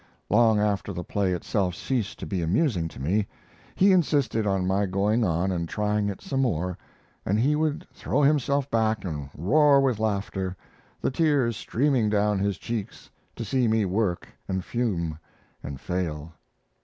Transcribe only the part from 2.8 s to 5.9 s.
to me, he insisted on my going on and